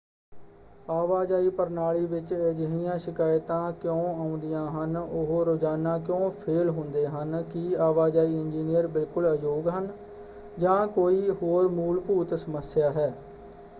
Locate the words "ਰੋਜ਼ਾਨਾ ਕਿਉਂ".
5.45-6.31